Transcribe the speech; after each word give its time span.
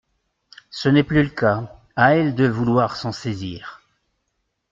Ce 0.71 0.89
n’est 0.89 1.03
plus 1.03 1.21
le 1.21 1.29
cas, 1.29 1.75
à 1.95 2.15
elles 2.15 2.33
de 2.33 2.47
vouloir 2.47 2.95
s’en 2.95 3.11
saisir. 3.11 3.81